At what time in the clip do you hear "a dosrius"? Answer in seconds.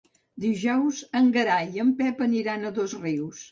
2.67-3.47